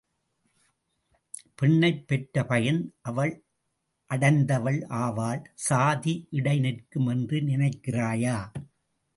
[1.55, 3.43] பெண்ணைப் பெற்ற பயன் அவள்
[4.09, 5.43] அடைந்தவள் ஆவாள்.
[5.53, 8.37] சாதி இடை நிற்கும் என்று நினைக்கிறாயா?